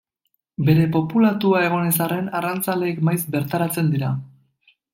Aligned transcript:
Bere 0.69 0.85
populatua 0.95 1.61
egon 1.65 1.91
ez 1.91 1.99
arren, 2.07 2.31
arrantzaleek 2.39 3.05
maiz 3.11 3.21
bertaratzen 3.37 3.93
dira. 3.95 4.11